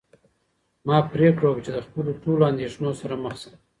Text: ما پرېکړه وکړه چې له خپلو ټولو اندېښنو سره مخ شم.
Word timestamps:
ما 0.87 0.97
پرېکړه 1.13 1.47
وکړه 1.49 1.63
چې 1.65 1.71
له 1.75 1.81
خپلو 1.87 2.11
ټولو 2.23 2.41
اندېښنو 2.51 2.91
سره 3.01 3.15
مخ 3.23 3.33
شم. 3.41 3.55